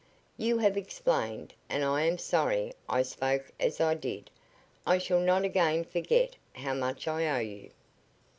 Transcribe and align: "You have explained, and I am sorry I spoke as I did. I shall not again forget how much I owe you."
"You 0.35 0.57
have 0.57 0.77
explained, 0.77 1.53
and 1.69 1.83
I 1.85 2.01
am 2.07 2.17
sorry 2.17 2.73
I 2.89 3.03
spoke 3.03 3.51
as 3.59 3.79
I 3.79 3.93
did. 3.93 4.31
I 4.83 4.97
shall 4.97 5.19
not 5.19 5.43
again 5.43 5.83
forget 5.83 6.35
how 6.53 6.73
much 6.73 7.07
I 7.07 7.27
owe 7.27 7.39
you." 7.41 7.69